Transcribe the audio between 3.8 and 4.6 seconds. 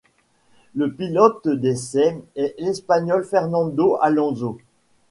Alonso.